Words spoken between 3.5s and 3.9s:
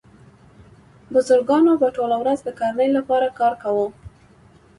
کاوه.